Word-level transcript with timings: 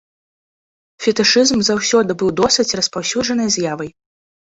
Фетышызм 1.05 1.59
заўсёды 1.67 2.11
быў 2.21 2.29
досыць 2.39 2.65
распаўсюджанай 2.79 3.53
з'явай. 3.59 3.89